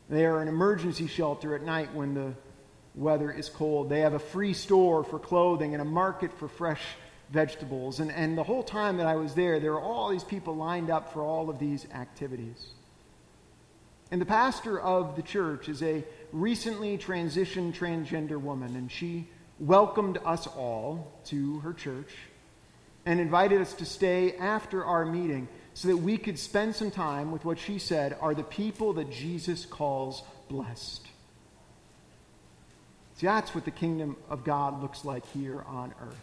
They 0.10 0.26
are 0.26 0.42
an 0.42 0.48
emergency 0.48 1.08
shelter 1.08 1.56
at 1.56 1.64
night 1.64 1.94
when 1.94 2.14
the 2.14 2.34
weather 2.94 3.32
is 3.32 3.50
cold. 3.50 3.90
They 3.90 4.02
have 4.02 4.14
a 4.14 4.20
free 4.20 4.54
store 4.54 5.04
for 5.04 5.18
clothing 5.18 5.74
and 5.74 5.82
a 5.82 5.86
market 5.86 6.32
for 6.38 6.48
fresh 6.48 6.82
vegetables. 7.32 8.00
And, 8.00 8.12
and 8.12 8.38
the 8.38 8.44
whole 8.44 8.64
time 8.64 8.98
that 8.98 9.08
I 9.08 9.16
was 9.16 9.34
there, 9.34 9.60
there 9.60 9.72
were 9.72 9.82
all 9.82 10.10
these 10.10 10.24
people 10.24 10.56
lined 10.56 10.90
up 10.90 11.14
for 11.14 11.24
all 11.24 11.50
of 11.50 11.60
these 11.60 11.88
activities. 11.94 12.74
And 14.12 14.20
the 14.20 14.26
pastor 14.26 14.80
of 14.80 15.16
the 15.16 15.22
church 15.22 15.70
is 15.70 15.82
a 15.82 16.04
recently 16.34 16.98
transitioned 16.98 17.74
transgender 17.74 18.40
woman, 18.40 18.76
and 18.76 18.92
she 18.92 19.30
welcomed 19.58 20.20
us 20.26 20.48
all 20.48 21.20
to 21.26 21.60
her 21.60 21.72
church 21.72 22.10
and 23.06 23.20
invited 23.20 23.62
us 23.62 23.74
to 23.74 23.86
stay 23.86 24.36
after 24.38 24.86
our 24.86 25.06
meeting 25.06 25.48
so 25.74 25.88
that 25.88 25.98
we 25.98 26.18
could 26.18 26.38
spend 26.38 26.76
some 26.76 26.92
time 26.92 27.32
with 27.32 27.46
what 27.46 27.58
she 27.58 27.80
said 27.80 28.16
are 28.22 28.36
the 28.36 28.44
people 28.44 28.94
that 28.94 29.12
Jesus 29.12 29.66
calls 29.66 30.24
blessed. 30.50 31.08
See, 33.18 33.28
that's 33.28 33.56
what 33.56 33.66
the 33.66 33.72
kingdom 33.72 34.18
of 34.30 34.44
God 34.44 34.82
looks 34.82 35.06
like 35.06 35.26
here 35.28 35.64
on 35.68 35.94
earth. 36.02 36.16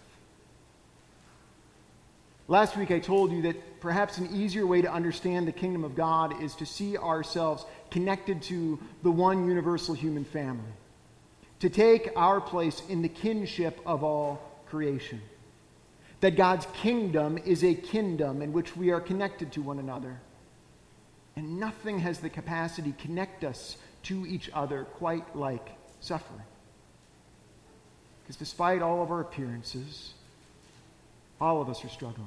Last 2.46 2.76
week 2.76 2.90
I 2.90 2.98
told 2.98 3.30
you 3.32 3.42
that 3.42 3.80
perhaps 3.80 4.18
an 4.18 4.34
easier 4.34 4.66
way 4.66 4.82
to 4.82 4.90
understand 4.90 5.46
the 5.46 5.52
kingdom 5.52 5.84
of 5.84 5.94
God 5.94 6.42
is 6.42 6.54
to 6.56 6.66
see 6.66 6.96
ourselves 6.96 7.64
connected 7.90 8.42
to 8.42 8.78
the 9.02 9.10
one 9.10 9.46
universal 9.46 9.94
human 9.94 10.24
family, 10.24 10.72
to 11.60 11.68
take 11.68 12.10
our 12.16 12.40
place 12.40 12.82
in 12.88 13.02
the 13.02 13.08
kinship 13.08 13.80
of 13.84 14.02
all 14.02 14.40
creation 14.68 15.20
that 16.20 16.36
God's 16.36 16.66
kingdom 16.74 17.38
is 17.38 17.62
a 17.62 17.74
kingdom 17.74 18.42
in 18.42 18.52
which 18.52 18.76
we 18.76 18.90
are 18.90 19.00
connected 19.00 19.52
to 19.52 19.62
one 19.62 19.78
another. 19.78 20.20
And 21.36 21.60
nothing 21.60 22.00
has 22.00 22.18
the 22.18 22.28
capacity 22.28 22.92
to 22.92 23.02
connect 23.02 23.44
us 23.44 23.76
to 24.04 24.26
each 24.26 24.50
other 24.52 24.84
quite 24.84 25.36
like 25.36 25.68
suffering. 26.00 26.42
Because 28.22 28.36
despite 28.36 28.82
all 28.82 29.02
of 29.02 29.10
our 29.10 29.20
appearances, 29.20 30.14
all 31.40 31.62
of 31.62 31.68
us 31.68 31.84
are 31.84 31.88
struggling 31.88 32.26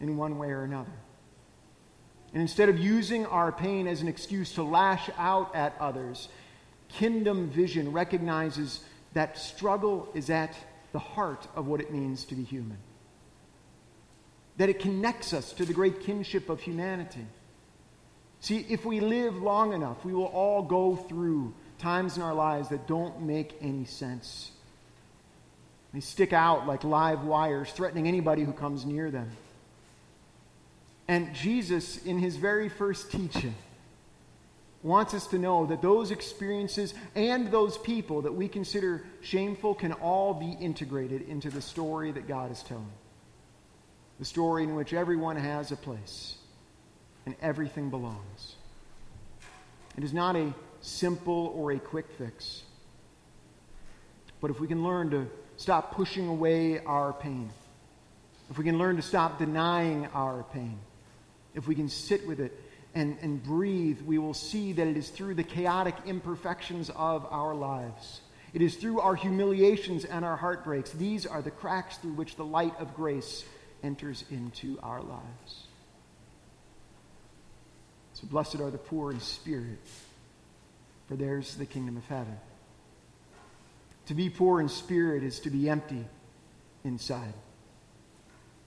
in 0.00 0.16
one 0.16 0.38
way 0.38 0.48
or 0.48 0.64
another. 0.64 0.92
And 2.32 2.42
instead 2.42 2.68
of 2.68 2.78
using 2.78 3.26
our 3.26 3.52
pain 3.52 3.86
as 3.86 4.02
an 4.02 4.08
excuse 4.08 4.52
to 4.54 4.62
lash 4.62 5.08
out 5.16 5.54
at 5.54 5.74
others, 5.78 6.28
kingdom 6.88 7.48
vision 7.50 7.92
recognizes 7.92 8.80
that 9.12 9.38
struggle 9.38 10.08
is 10.14 10.28
at 10.28 10.54
the 10.92 10.98
heart 10.98 11.46
of 11.54 11.66
what 11.66 11.80
it 11.80 11.92
means 11.92 12.24
to 12.26 12.34
be 12.34 12.42
human. 12.42 12.78
That 14.56 14.68
it 14.68 14.80
connects 14.80 15.32
us 15.32 15.52
to 15.54 15.64
the 15.64 15.74
great 15.74 16.00
kinship 16.00 16.48
of 16.48 16.60
humanity. 16.60 17.26
See, 18.40 18.64
if 18.68 18.84
we 18.84 19.00
live 19.00 19.36
long 19.36 19.72
enough, 19.72 20.04
we 20.04 20.14
will 20.14 20.26
all 20.26 20.62
go 20.62 20.96
through 20.96 21.54
times 21.78 22.16
in 22.16 22.22
our 22.22 22.34
lives 22.34 22.68
that 22.70 22.86
don't 22.86 23.22
make 23.22 23.56
any 23.60 23.84
sense. 23.84 24.50
They 25.92 26.00
stick 26.00 26.32
out 26.32 26.66
like 26.66 26.84
live 26.84 27.24
wires, 27.24 27.70
threatening 27.70 28.06
anybody 28.06 28.44
who 28.44 28.52
comes 28.52 28.84
near 28.84 29.10
them. 29.10 29.30
And 31.08 31.34
Jesus, 31.34 32.04
in 32.04 32.18
his 32.18 32.36
very 32.36 32.68
first 32.68 33.10
teaching, 33.12 33.54
wants 34.82 35.14
us 35.14 35.26
to 35.28 35.38
know 35.38 35.66
that 35.66 35.82
those 35.82 36.10
experiences 36.10 36.94
and 37.14 37.50
those 37.50 37.78
people 37.78 38.22
that 38.22 38.34
we 38.34 38.48
consider 38.48 39.04
shameful 39.22 39.74
can 39.74 39.92
all 39.92 40.34
be 40.34 40.56
integrated 40.60 41.22
into 41.22 41.50
the 41.50 41.62
story 41.62 42.12
that 42.12 42.28
God 42.28 42.52
is 42.52 42.62
telling. 42.62 42.92
The 44.18 44.24
story 44.24 44.64
in 44.64 44.74
which 44.74 44.94
everyone 44.94 45.36
has 45.36 45.72
a 45.72 45.76
place 45.76 46.36
and 47.26 47.34
everything 47.42 47.90
belongs. 47.90 48.56
It 49.96 50.04
is 50.04 50.12
not 50.12 50.36
a 50.36 50.54
simple 50.80 51.52
or 51.56 51.72
a 51.72 51.78
quick 51.78 52.06
fix. 52.16 52.62
But 54.40 54.50
if 54.50 54.60
we 54.60 54.68
can 54.68 54.84
learn 54.84 55.10
to 55.10 55.26
stop 55.56 55.94
pushing 55.94 56.28
away 56.28 56.78
our 56.84 57.12
pain, 57.12 57.50
if 58.50 58.58
we 58.58 58.64
can 58.64 58.78
learn 58.78 58.96
to 58.96 59.02
stop 59.02 59.38
denying 59.38 60.06
our 60.14 60.44
pain, 60.52 60.78
if 61.54 61.66
we 61.66 61.74
can 61.74 61.88
sit 61.88 62.26
with 62.26 62.40
it 62.40 62.58
and, 62.94 63.18
and 63.20 63.42
breathe, 63.42 64.00
we 64.02 64.18
will 64.18 64.34
see 64.34 64.72
that 64.72 64.86
it 64.86 64.96
is 64.96 65.08
through 65.10 65.34
the 65.34 65.42
chaotic 65.42 65.94
imperfections 66.06 66.90
of 66.90 67.26
our 67.30 67.54
lives. 67.54 68.20
It 68.54 68.62
is 68.62 68.76
through 68.76 69.00
our 69.00 69.14
humiliations 69.14 70.04
and 70.04 70.24
our 70.24 70.36
heartbreaks. 70.36 70.92
These 70.92 71.26
are 71.26 71.42
the 71.42 71.50
cracks 71.50 71.96
through 71.98 72.12
which 72.12 72.36
the 72.36 72.44
light 72.44 72.74
of 72.78 72.94
grace 72.94 73.44
enters 73.82 74.24
into 74.30 74.78
our 74.82 75.00
lives. 75.00 75.66
So 78.14 78.26
blessed 78.26 78.60
are 78.60 78.70
the 78.70 78.78
poor 78.78 79.12
in 79.12 79.20
spirit, 79.20 79.78
for 81.08 81.16
theirs 81.16 81.50
is 81.50 81.56
the 81.56 81.66
kingdom 81.66 81.96
of 81.96 82.04
heaven. 82.06 82.38
To 84.06 84.14
be 84.14 84.30
poor 84.30 84.60
in 84.60 84.68
spirit 84.68 85.22
is 85.22 85.40
to 85.40 85.50
be 85.50 85.68
empty 85.68 86.04
inside. 86.84 87.34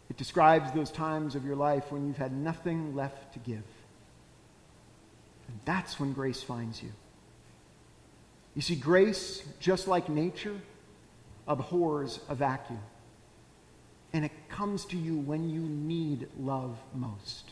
It 0.10 0.18
describes 0.18 0.72
those 0.72 0.92
times 0.92 1.36
of 1.36 1.46
your 1.46 1.56
life 1.56 1.92
when 1.92 2.08
you've 2.08 2.18
had 2.18 2.34
nothing 2.34 2.96
left 2.96 3.34
to 3.34 3.40
give. 3.40 3.64
And 5.48 5.60
that's 5.66 6.00
when 6.00 6.14
grace 6.14 6.44
finds 6.44 6.82
you. 6.84 6.92
You 8.56 8.62
see, 8.62 8.76
grace, 8.76 9.44
just 9.60 9.88
like 9.88 10.10
nature, 10.10 10.56
abhors 11.48 12.20
a 12.28 12.36
vacuum. 12.36 12.82
And 14.14 14.26
it 14.26 14.32
comes 14.50 14.86
to 14.86 14.98
you 14.98 15.18
when 15.18 15.50
you 15.50 15.62
need 15.62 16.28
love 16.40 16.78
most. 16.94 17.46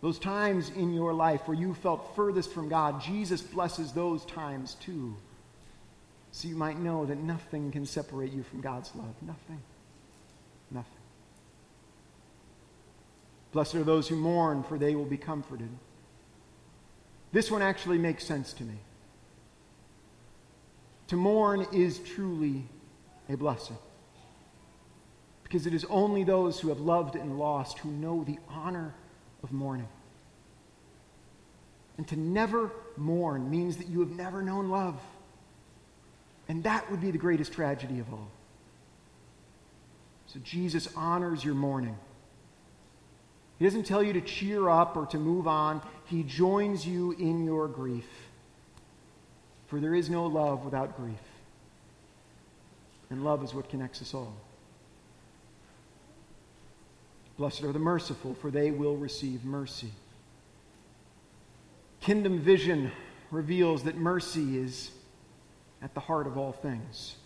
Those 0.00 0.18
times 0.18 0.70
in 0.70 0.94
your 0.94 1.12
life 1.12 1.46
where 1.46 1.56
you 1.56 1.74
felt 1.74 2.16
furthest 2.16 2.52
from 2.52 2.68
God, 2.68 3.02
Jesus 3.02 3.42
blesses 3.42 3.92
those 3.92 4.24
times 4.24 4.74
too. 4.74 5.14
So 6.32 6.48
you 6.48 6.56
might 6.56 6.78
know 6.78 7.04
that 7.04 7.18
nothing 7.18 7.70
can 7.70 7.84
separate 7.84 8.32
you 8.32 8.42
from 8.42 8.60
God's 8.60 8.94
love. 8.94 9.14
Nothing. 9.20 9.60
Nothing. 10.70 10.92
Blessed 13.52 13.74
are 13.74 13.84
those 13.84 14.08
who 14.08 14.16
mourn, 14.16 14.62
for 14.62 14.78
they 14.78 14.94
will 14.94 15.04
be 15.04 15.16
comforted. 15.16 15.70
This 17.32 17.50
one 17.50 17.62
actually 17.62 17.98
makes 17.98 18.24
sense 18.24 18.52
to 18.54 18.64
me. 18.64 18.78
To 21.08 21.16
mourn 21.16 21.66
is 21.72 21.98
truly 21.98 22.64
a 23.28 23.36
blessing. 23.36 23.76
Because 25.50 25.66
it 25.66 25.74
is 25.74 25.84
only 25.90 26.22
those 26.22 26.60
who 26.60 26.68
have 26.68 26.78
loved 26.78 27.16
and 27.16 27.36
lost 27.36 27.80
who 27.80 27.90
know 27.90 28.22
the 28.22 28.38
honor 28.48 28.94
of 29.42 29.50
mourning. 29.50 29.88
And 31.98 32.06
to 32.06 32.16
never 32.16 32.70
mourn 32.96 33.50
means 33.50 33.78
that 33.78 33.88
you 33.88 33.98
have 33.98 34.12
never 34.12 34.42
known 34.42 34.68
love. 34.68 34.94
And 36.48 36.62
that 36.62 36.88
would 36.88 37.00
be 37.00 37.10
the 37.10 37.18
greatest 37.18 37.52
tragedy 37.52 37.98
of 37.98 38.12
all. 38.12 38.28
So 40.28 40.38
Jesus 40.44 40.88
honors 40.94 41.44
your 41.44 41.56
mourning. 41.56 41.98
He 43.58 43.64
doesn't 43.64 43.86
tell 43.86 44.04
you 44.04 44.12
to 44.12 44.20
cheer 44.20 44.68
up 44.68 44.96
or 44.96 45.06
to 45.06 45.18
move 45.18 45.48
on, 45.48 45.82
He 46.04 46.22
joins 46.22 46.86
you 46.86 47.10
in 47.18 47.44
your 47.44 47.66
grief. 47.66 48.06
For 49.66 49.80
there 49.80 49.96
is 49.96 50.08
no 50.08 50.26
love 50.26 50.64
without 50.64 50.96
grief. 50.96 51.18
And 53.10 53.24
love 53.24 53.42
is 53.42 53.52
what 53.52 53.68
connects 53.68 54.00
us 54.00 54.14
all. 54.14 54.32
Blessed 57.40 57.62
are 57.62 57.72
the 57.72 57.78
merciful, 57.78 58.34
for 58.34 58.50
they 58.50 58.70
will 58.70 58.98
receive 58.98 59.46
mercy. 59.46 59.90
Kingdom 62.02 62.38
vision 62.38 62.92
reveals 63.30 63.84
that 63.84 63.96
mercy 63.96 64.58
is 64.58 64.90
at 65.80 65.94
the 65.94 66.00
heart 66.00 66.26
of 66.26 66.36
all 66.36 66.52
things. 66.52 67.16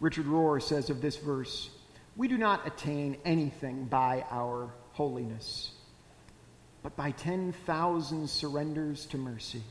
Richard 0.00 0.26
Rohr 0.26 0.60
says 0.60 0.90
of 0.90 1.00
this 1.00 1.16
verse 1.16 1.70
We 2.16 2.26
do 2.26 2.36
not 2.36 2.66
attain 2.66 3.16
anything 3.24 3.84
by 3.84 4.24
our 4.28 4.70
holiness, 4.94 5.70
but 6.82 6.96
by 6.96 7.12
10,000 7.12 8.28
surrenders 8.28 9.06
to 9.06 9.18
mercy. 9.18 9.62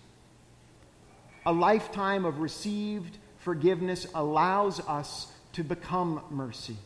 A 1.45 1.51
lifetime 1.51 2.23
of 2.23 2.39
received 2.39 3.17
forgiveness 3.37 4.07
allows 4.15 4.79
us 4.79 5.29
to 5.51 5.61
become 5.61 6.21
mercy. 6.29 6.77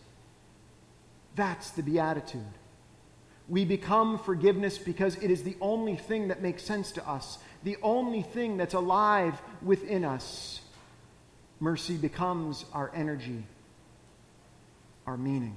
That's 1.40 1.70
the 1.70 1.84
beatitude. 1.84 2.42
We 3.48 3.64
become 3.64 4.20
forgiveness 4.20 4.78
because 4.78 5.16
it 5.16 5.32
is 5.32 5.44
the 5.44 5.56
only 5.62 5.96
thing 5.96 6.28
that 6.28 6.42
makes 6.42 6.64
sense 6.64 6.92
to 6.92 7.10
us, 7.10 7.38
the 7.64 7.78
only 7.82 8.24
thing 8.24 8.58
that's 8.58 8.74
alive 8.74 9.42
within 9.62 10.04
us. 10.04 10.60
Mercy 11.62 11.96
becomes 11.96 12.66
our 12.74 12.92
energy, 12.94 13.46
our 15.08 15.16
meaning. 15.16 15.56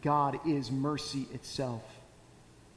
God 0.00 0.38
is 0.46 0.70
mercy 0.70 1.26
itself 1.34 1.82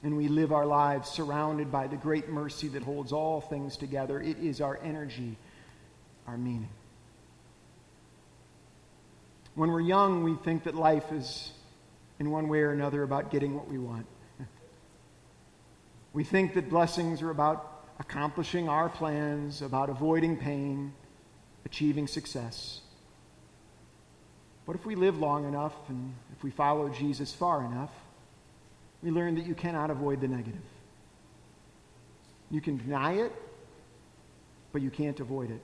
and 0.01 0.17
we 0.17 0.29
live 0.29 0.51
our 0.51 0.65
lives 0.65 1.09
surrounded 1.09 1.71
by 1.71 1.85
the 1.85 1.95
great 1.95 2.27
mercy 2.27 2.69
that 2.69 2.81
holds 2.81 3.11
all 3.13 3.39
things 3.39 3.77
together. 3.77 4.19
It 4.19 4.39
is 4.39 4.61
our 4.61 4.79
energy, 4.83 5.37
our 6.25 6.39
meaning. 6.39 6.69
When 9.57 9.71
we're 9.71 9.81
young, 9.81 10.23
we 10.23 10.35
think 10.35 10.65
that 10.65 10.75
life 10.75 11.11
is, 11.11 11.51
in 12.19 12.29
one 12.29 12.47
way 12.47 12.59
or 12.59 12.69
another, 12.73 13.01
about 13.01 13.31
getting 13.31 13.55
what 13.55 13.67
we 13.67 13.79
want. 13.79 14.05
we 16.13 16.23
think 16.23 16.53
that 16.53 16.69
blessings 16.69 17.23
are 17.23 17.31
about 17.31 17.87
accomplishing 17.99 18.69
our 18.69 18.87
plans, 18.87 19.63
about 19.63 19.89
avoiding 19.89 20.37
pain, 20.37 20.93
achieving 21.65 22.05
success. 22.05 22.81
But 24.67 24.75
if 24.75 24.85
we 24.85 24.93
live 24.93 25.17
long 25.17 25.47
enough 25.47 25.73
and 25.89 26.13
if 26.37 26.43
we 26.43 26.51
follow 26.51 26.89
Jesus 26.89 27.33
far 27.33 27.65
enough, 27.65 27.91
we 29.01 29.09
learn 29.09 29.33
that 29.33 29.47
you 29.47 29.55
cannot 29.55 29.89
avoid 29.89 30.21
the 30.21 30.27
negative. 30.27 30.61
You 32.51 32.61
can 32.61 32.77
deny 32.77 33.13
it, 33.13 33.33
but 34.71 34.83
you 34.83 34.91
can't 34.91 35.19
avoid 35.19 35.49
it. 35.49 35.61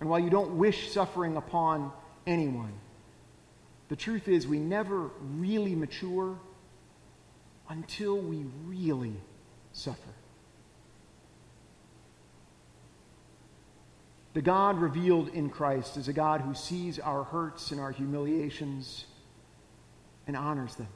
And 0.00 0.10
while 0.10 0.18
you 0.18 0.28
don't 0.28 0.58
wish 0.58 0.90
suffering 0.90 1.36
upon 1.36 1.92
anyone, 2.26 2.72
the 3.88 3.96
truth 3.96 4.28
is 4.28 4.46
we 4.46 4.58
never 4.58 5.10
really 5.36 5.74
mature 5.74 6.38
until 7.68 8.18
we 8.18 8.44
really 8.64 9.16
suffer. 9.72 10.00
The 14.34 14.42
God 14.42 14.80
revealed 14.80 15.28
in 15.28 15.50
Christ 15.50 15.98
is 15.98 16.08
a 16.08 16.12
God 16.12 16.40
who 16.40 16.54
sees 16.54 16.98
our 16.98 17.24
hurts 17.24 17.70
and 17.70 17.80
our 17.80 17.90
humiliations 17.90 19.04
and 20.26 20.36
honors 20.36 20.74
them. 20.76 20.88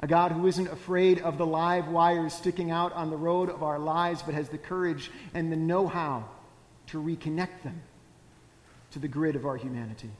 A 0.00 0.06
God 0.06 0.32
who 0.32 0.46
isn't 0.46 0.68
afraid 0.68 1.20
of 1.20 1.36
the 1.36 1.46
live 1.46 1.88
wires 1.88 2.32
sticking 2.32 2.70
out 2.70 2.92
on 2.94 3.10
the 3.10 3.16
road 3.16 3.50
of 3.50 3.62
our 3.62 3.78
lives, 3.78 4.22
but 4.22 4.34
has 4.34 4.48
the 4.48 4.58
courage 4.58 5.10
and 5.34 5.52
the 5.52 5.56
know 5.56 5.86
how 5.86 6.28
to 6.88 7.00
reconnect 7.00 7.62
them 7.62 7.82
to 8.92 8.98
the 8.98 9.08
grid 9.08 9.36
of 9.36 9.44
our 9.44 9.56
humanity. 9.56 10.10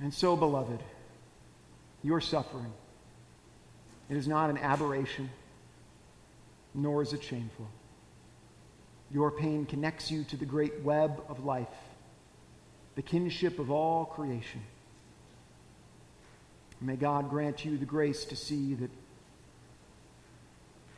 And 0.00 0.12
so, 0.12 0.36
beloved, 0.36 0.80
your 2.02 2.20
suffering, 2.20 2.72
it 4.10 4.16
is 4.16 4.26
not 4.26 4.50
an 4.50 4.58
aberration, 4.58 5.30
nor 6.74 7.02
is 7.02 7.12
it 7.12 7.22
shameful. 7.22 7.68
Your 9.10 9.30
pain 9.30 9.66
connects 9.66 10.10
you 10.10 10.24
to 10.24 10.36
the 10.36 10.46
great 10.46 10.80
web 10.80 11.22
of 11.28 11.44
life, 11.44 11.68
the 12.94 13.02
kinship 13.02 13.58
of 13.58 13.70
all 13.70 14.04
creation. 14.04 14.62
May 16.80 16.96
God 16.96 17.30
grant 17.30 17.64
you 17.64 17.78
the 17.78 17.84
grace 17.84 18.24
to 18.26 18.36
see 18.36 18.74
that 18.74 18.90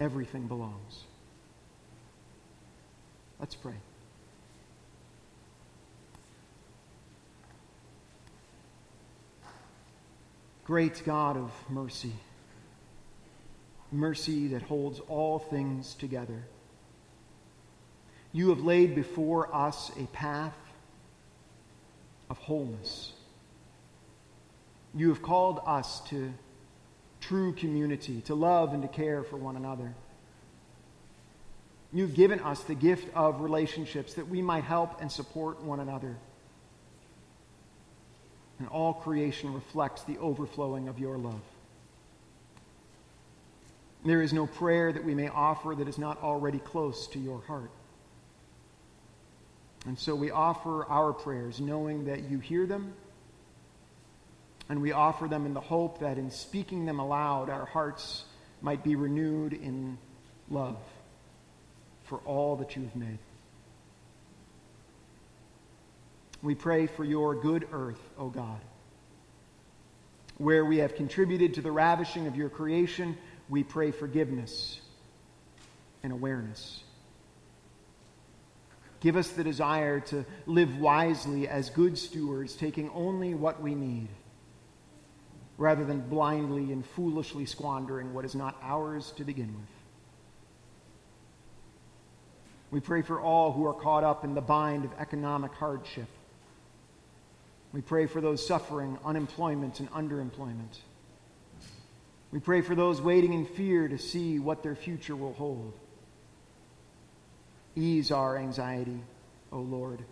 everything 0.01 0.47
belongs. 0.47 1.05
Let's 3.39 3.55
pray. 3.55 3.75
Great 10.65 11.03
God 11.05 11.37
of 11.37 11.53
mercy, 11.69 12.13
mercy 13.93 14.49
that 14.49 14.63
holds 14.63 15.01
all 15.01 15.39
things 15.39 15.95
together. 15.95 16.45
You 18.33 18.49
have 18.49 18.61
laid 18.61 18.95
before 18.95 19.55
us 19.55 19.91
a 19.97 20.07
path 20.07 20.57
of 22.31 22.39
wholeness 22.39 23.13
you 24.95 25.09
have 25.09 25.23
called 25.23 25.61
us 25.67 26.01
to 26.09 26.33
true 27.21 27.53
community, 27.53 28.21
to 28.23 28.35
love 28.35 28.73
and 28.73 28.83
to 28.83 28.89
care 28.89 29.23
for 29.25 29.37
one 29.37 29.57
another. 29.57 29.95
You've 31.93 32.15
given 32.15 32.41
us 32.41 32.63
the 32.63 32.75
gift 32.75 33.09
of 33.15 33.41
relationships 33.41 34.15
that 34.15 34.29
we 34.29 34.43
might 34.43 34.65
help 34.65 35.01
and 35.01 35.11
support 35.11 35.63
one 35.63 35.81
another. 35.81 36.17
And 38.59 38.69
all 38.69 38.95
creation 38.95 39.53
reflects 39.53 40.03
the 40.05 40.19
overflowing 40.19 40.89
of 40.89 40.99
your 40.99 41.19
love. 41.19 41.41
There 44.05 44.23
is 44.23 44.33
no 44.33 44.47
prayer 44.47 44.93
that 44.93 45.05
we 45.05 45.15
may 45.15 45.29
offer 45.29 45.75
that 45.75 45.89
is 45.89 45.99
not 45.99 46.23
already 46.23 46.59
close 46.59 47.07
to 47.09 47.19
your 47.19 47.41
heart. 47.43 47.71
And 49.87 49.99
so 49.99 50.15
we 50.15 50.31
offer 50.31 50.85
our 50.87 51.13
prayers 51.13 51.61
knowing 51.61 52.05
that 52.05 52.31
you 52.31 52.39
hear 52.39 52.67
them 52.67 52.95
and 54.69 54.81
we 54.81 54.93
offer 54.93 55.29
them 55.29 55.45
in 55.47 55.55
the 55.55 55.61
hope 55.61 56.01
that 56.01 56.17
in 56.17 56.31
speaking 56.31 56.87
them 56.87 56.99
aloud, 56.99 57.51
our 57.51 57.67
hearts 57.67 58.25
might 58.63 58.83
be 58.83 58.97
renewed 58.97 59.53
in 59.53 59.99
love 60.51 60.79
for 62.05 62.19
all 62.21 62.57
that 62.57 62.77
you 62.77 62.83
have 62.83 62.97
made. 62.97 63.19
We 66.45 66.55
pray 66.55 66.89
for 66.89 67.05
your 67.05 67.35
good 67.35 67.67
earth, 67.73 68.03
O 68.19 68.29
God. 68.29 68.61
Where 70.37 70.63
we 70.63 70.77
have 70.79 70.95
contributed 70.95 71.55
to 71.55 71.63
the 71.63 71.73
ravishing 71.73 72.27
of 72.27 72.37
your 72.37 72.51
creation, 72.51 73.17
we 73.49 73.63
pray 73.63 73.93
forgiveness 73.93 74.79
and 76.03 76.13
awareness. 76.13 76.83
Give 79.01 79.17
us 79.17 79.31
the 79.31 79.43
desire 79.43 80.01
to 80.01 80.27
live 80.45 80.79
wisely 80.79 81.49
as 81.49 81.71
good 81.71 81.97
stewards, 81.97 82.55
taking 82.55 82.91
only 82.91 83.33
what 83.33 83.63
we 83.63 83.75
need 83.75 84.09
rather 85.57 85.85
than 85.87 86.01
blindly 86.01 86.73
and 86.73 86.85
foolishly 86.85 87.47
squandering 87.47 88.13
what 88.13 88.27
is 88.27 88.35
not 88.35 88.59
ours 88.61 89.15
to 89.17 89.25
begin 89.25 89.47
with. 89.47 89.69
We 92.71 92.81
pray 92.81 93.01
for 93.01 93.19
all 93.19 93.53
who 93.53 93.65
are 93.67 93.73
caught 93.73 94.05
up 94.05 94.25
in 94.25 94.35
the 94.35 94.43
bind 94.43 94.85
of 94.85 94.91
economic 94.99 95.53
hardship. 95.55 96.09
We 97.75 97.81
pray 97.81 98.07
for 98.07 98.21
those 98.21 98.47
suffering 98.47 98.97
unemployment 99.05 99.81
and 99.81 99.91
underemployment. 99.91 100.79
We 102.31 102.39
pray 102.39 102.61
for 102.61 102.77
those 102.77 103.03
waiting 103.03 103.33
in 103.33 103.47
fear 103.47 103.89
to 103.89 103.99
see 103.99 104.39
what 104.39 104.63
their 104.63 104.77
future 104.77 105.17
will 105.17 105.33
hold. 105.33 105.73
Ease 107.75 108.13
our 108.13 108.39
anxiety, 108.39 109.01
O 109.51 109.59
Lord, 109.59 110.05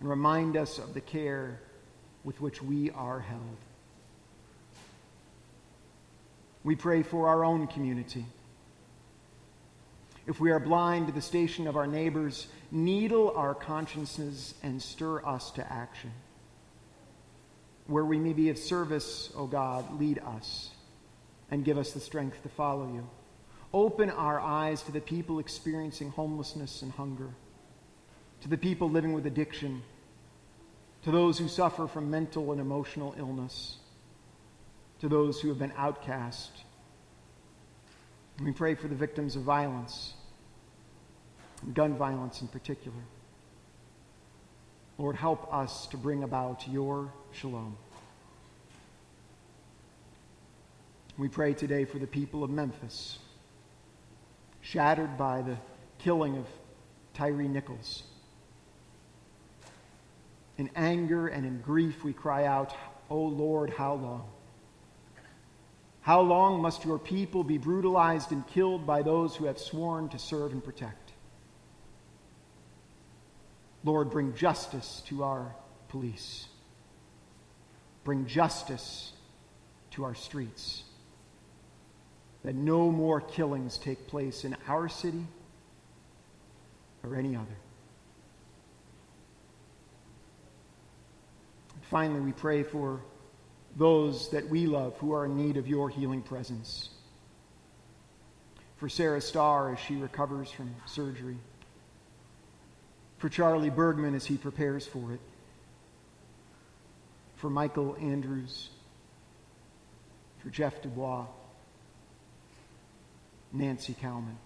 and 0.00 0.08
remind 0.08 0.56
us 0.56 0.78
of 0.78 0.94
the 0.94 1.02
care 1.02 1.60
with 2.24 2.40
which 2.40 2.62
we 2.62 2.90
are 2.92 3.20
held. 3.20 3.58
We 6.64 6.76
pray 6.76 7.02
for 7.02 7.28
our 7.28 7.44
own 7.44 7.66
community. 7.66 8.24
If 10.26 10.40
we 10.40 10.50
are 10.50 10.60
blind 10.60 11.08
to 11.08 11.12
the 11.12 11.20
station 11.20 11.66
of 11.66 11.76
our 11.76 11.86
neighbors, 11.86 12.46
needle 12.70 13.34
our 13.36 13.54
consciences 13.54 14.54
and 14.62 14.80
stir 14.80 15.22
us 15.26 15.50
to 15.52 15.72
action. 15.72 16.12
Where 17.90 18.04
we 18.04 18.20
may 18.20 18.34
be 18.34 18.50
of 18.50 18.56
service, 18.56 19.32
O 19.34 19.48
God, 19.48 19.98
lead 19.98 20.20
us 20.20 20.70
and 21.50 21.64
give 21.64 21.76
us 21.76 21.90
the 21.90 21.98
strength 21.98 22.40
to 22.44 22.48
follow 22.48 22.86
you. 22.86 23.10
Open 23.74 24.10
our 24.10 24.38
eyes 24.38 24.82
to 24.82 24.92
the 24.92 25.00
people 25.00 25.40
experiencing 25.40 26.10
homelessness 26.10 26.82
and 26.82 26.92
hunger, 26.92 27.30
to 28.42 28.48
the 28.48 28.56
people 28.56 28.88
living 28.88 29.12
with 29.12 29.26
addiction, 29.26 29.82
to 31.02 31.10
those 31.10 31.36
who 31.36 31.48
suffer 31.48 31.88
from 31.88 32.08
mental 32.08 32.52
and 32.52 32.60
emotional 32.60 33.12
illness, 33.18 33.78
to 35.00 35.08
those 35.08 35.40
who 35.40 35.48
have 35.48 35.58
been 35.58 35.72
outcast. 35.76 36.52
And 38.38 38.46
we 38.46 38.52
pray 38.52 38.76
for 38.76 38.86
the 38.86 38.94
victims 38.94 39.34
of 39.34 39.42
violence, 39.42 40.14
gun 41.74 41.96
violence 41.96 42.40
in 42.40 42.46
particular. 42.46 43.02
Lord, 45.00 45.16
help 45.16 45.50
us 45.50 45.86
to 45.86 45.96
bring 45.96 46.24
about 46.24 46.68
your 46.68 47.10
shalom. 47.32 47.78
We 51.16 51.26
pray 51.26 51.54
today 51.54 51.86
for 51.86 51.98
the 51.98 52.06
people 52.06 52.44
of 52.44 52.50
Memphis, 52.50 53.18
shattered 54.60 55.16
by 55.16 55.40
the 55.40 55.56
killing 56.00 56.36
of 56.36 56.44
Tyre 57.14 57.32
Nichols. 57.32 58.02
In 60.58 60.68
anger 60.76 61.28
and 61.28 61.46
in 61.46 61.62
grief, 61.62 62.04
we 62.04 62.12
cry 62.12 62.44
out, 62.44 62.76
O 63.08 63.22
Lord, 63.22 63.70
how 63.70 63.94
long? 63.94 64.28
How 66.02 66.20
long 66.20 66.60
must 66.60 66.84
your 66.84 66.98
people 66.98 67.42
be 67.42 67.56
brutalized 67.56 68.32
and 68.32 68.46
killed 68.48 68.86
by 68.86 69.00
those 69.00 69.34
who 69.34 69.46
have 69.46 69.58
sworn 69.58 70.10
to 70.10 70.18
serve 70.18 70.52
and 70.52 70.62
protect? 70.62 71.09
Lord, 73.84 74.10
bring 74.10 74.34
justice 74.34 75.02
to 75.06 75.24
our 75.24 75.54
police. 75.88 76.46
Bring 78.04 78.26
justice 78.26 79.12
to 79.92 80.04
our 80.04 80.14
streets 80.14 80.84
that 82.44 82.54
no 82.54 82.90
more 82.90 83.20
killings 83.20 83.76
take 83.76 84.06
place 84.06 84.44
in 84.44 84.56
our 84.68 84.88
city 84.88 85.26
or 87.02 87.16
any 87.16 87.36
other. 87.36 87.46
Finally, 91.90 92.20
we 92.20 92.32
pray 92.32 92.62
for 92.62 93.00
those 93.76 94.30
that 94.30 94.48
we 94.48 94.66
love 94.66 94.96
who 94.98 95.12
are 95.12 95.26
in 95.26 95.36
need 95.36 95.56
of 95.56 95.66
your 95.66 95.88
healing 95.88 96.22
presence. 96.22 96.90
For 98.76 98.88
Sarah 98.88 99.20
Starr 99.20 99.72
as 99.72 99.78
she 99.78 99.96
recovers 99.96 100.50
from 100.50 100.74
surgery. 100.86 101.36
For 103.20 103.28
Charlie 103.28 103.68
Bergman 103.68 104.14
as 104.14 104.24
he 104.24 104.38
prepares 104.38 104.86
for 104.86 105.12
it. 105.12 105.20
For 107.36 107.50
Michael 107.50 107.94
Andrews. 108.00 108.70
For 110.38 110.48
Jeff 110.48 110.80
Dubois 110.80 111.26
Nancy 113.52 113.92
Kalman. 113.92 114.38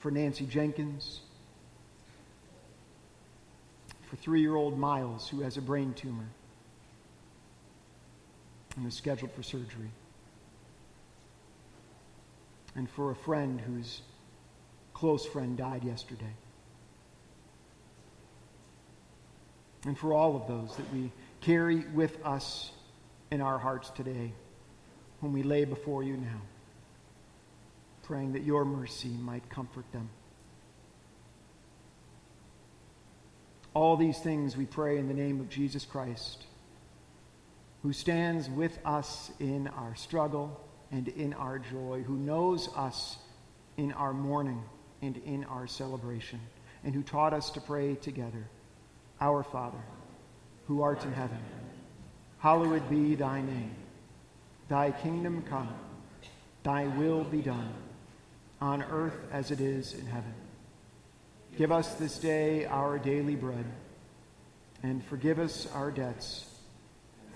For 0.00 0.10
Nancy 0.10 0.44
Jenkins. 0.44 1.22
For 4.10 4.16
three 4.16 4.42
year 4.42 4.54
old 4.54 4.78
Miles, 4.78 5.26
who 5.26 5.40
has 5.40 5.56
a 5.56 5.62
brain 5.62 5.94
tumor 5.94 6.28
and 8.76 8.86
is 8.86 8.94
scheduled 8.94 9.32
for 9.32 9.42
surgery. 9.42 9.90
And 12.76 12.90
for 12.90 13.10
a 13.12 13.16
friend 13.16 13.62
whose 13.62 14.02
close 14.94 15.26
friend 15.26 15.56
died 15.58 15.84
yesterday. 15.84 16.34
And 19.84 19.98
for 19.98 20.14
all 20.14 20.34
of 20.36 20.48
those 20.48 20.76
that 20.76 20.90
we 20.94 21.12
carry 21.42 21.84
with 21.92 22.16
us 22.24 22.70
in 23.30 23.42
our 23.42 23.58
hearts 23.58 23.90
today, 23.90 24.32
whom 25.20 25.34
we 25.34 25.42
lay 25.42 25.66
before 25.66 26.02
you 26.02 26.16
now 26.16 26.40
praying 28.04 28.34
that 28.34 28.44
your 28.44 28.64
mercy 28.64 29.08
might 29.08 29.48
comfort 29.48 29.90
them. 29.92 30.10
All 33.72 33.96
these 33.96 34.18
things 34.18 34.56
we 34.56 34.66
pray 34.66 34.98
in 34.98 35.08
the 35.08 35.14
name 35.14 35.40
of 35.40 35.48
Jesus 35.48 35.84
Christ, 35.84 36.44
who 37.82 37.92
stands 37.92 38.48
with 38.48 38.78
us 38.84 39.32
in 39.40 39.68
our 39.68 39.96
struggle 39.96 40.60
and 40.92 41.08
in 41.08 41.32
our 41.32 41.58
joy, 41.58 42.04
who 42.06 42.16
knows 42.16 42.68
us 42.76 43.16
in 43.76 43.92
our 43.92 44.12
mourning 44.12 44.62
and 45.02 45.16
in 45.18 45.44
our 45.44 45.66
celebration, 45.66 46.40
and 46.84 46.94
who 46.94 47.02
taught 47.02 47.32
us 47.32 47.50
to 47.50 47.60
pray 47.60 47.94
together 47.94 48.46
Our 49.20 49.42
Father, 49.42 49.82
who 50.66 50.82
art 50.82 51.04
in 51.04 51.12
heaven, 51.12 51.38
hallowed 52.38 52.88
be 52.88 53.14
thy 53.14 53.40
name. 53.40 53.74
Thy 54.68 54.90
kingdom 54.90 55.42
come, 55.48 55.74
thy 56.62 56.86
will 56.86 57.24
be 57.24 57.42
done 57.42 57.72
on 58.60 58.82
earth 58.82 59.18
as 59.30 59.50
it 59.50 59.60
is 59.60 59.94
in 59.94 60.06
heaven. 60.06 60.34
Give 61.56 61.70
us 61.70 61.94
this 61.94 62.18
day 62.18 62.64
our 62.64 62.98
daily 62.98 63.36
bread, 63.36 63.66
and 64.82 65.04
forgive 65.04 65.38
us 65.38 65.68
our 65.72 65.90
debts 65.90 66.46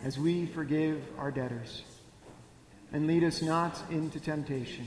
as 0.05 0.19
we 0.19 0.47
forgive 0.47 1.03
our 1.19 1.31
debtors. 1.31 1.83
And 2.93 3.07
lead 3.07 3.25
us 3.25 3.43
not 3.43 3.79
into 3.91 4.19
temptation, 4.19 4.87